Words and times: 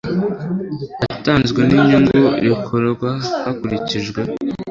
yatanzwe 1.01 1.59
n 1.67 1.71
inyungu 1.79 2.21
rikorwa 2.45 3.09
hakurikijwe 3.43 4.21